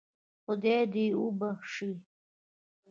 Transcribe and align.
خدای 0.45 0.81
دې 0.93 1.05
وبخشي. 1.21 1.91